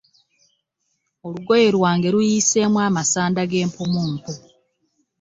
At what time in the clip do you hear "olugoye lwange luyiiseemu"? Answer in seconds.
1.27-2.77